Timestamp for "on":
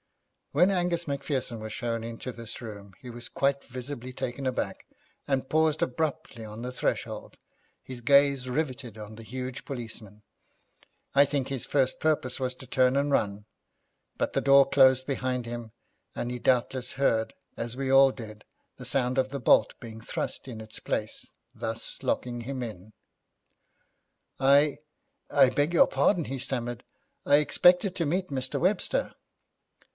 6.43-6.61, 8.97-9.15